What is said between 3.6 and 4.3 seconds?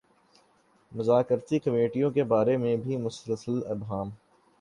ابہام ہے۔